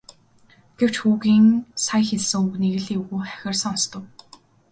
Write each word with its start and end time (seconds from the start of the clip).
Гэвч 0.77 0.95
хүүгийн 1.01 1.43
нь 1.47 1.63
сая 1.85 2.03
хэлсэн 2.09 2.41
үг 2.47 2.55
нэг 2.61 2.73
л 2.83 2.87
эвгүй 2.95 3.19
хахир 3.29 3.55
сонстов. 3.61 4.03